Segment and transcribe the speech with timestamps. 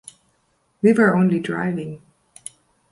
[0.81, 2.01] We were only driving.